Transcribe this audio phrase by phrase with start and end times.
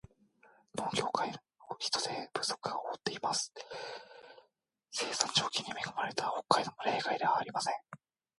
[0.79, 3.53] 農業界を人手不足が覆っています。
[4.89, 7.73] 生産条件に恵まれた北海道も例外ではありません。